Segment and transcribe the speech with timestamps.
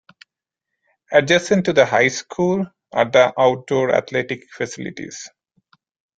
[1.11, 5.29] Adjacent to the high school, are the outdoor athletic facilities.